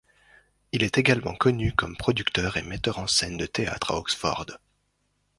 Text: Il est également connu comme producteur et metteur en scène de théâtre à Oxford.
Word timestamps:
Il 0.71 0.81
est 0.81 0.97
également 0.97 1.35
connu 1.35 1.73
comme 1.73 1.95
producteur 1.95 2.57
et 2.57 2.63
metteur 2.63 2.97
en 2.97 3.05
scène 3.05 3.37
de 3.37 3.45
théâtre 3.45 3.91
à 3.91 3.97
Oxford. 3.99 4.47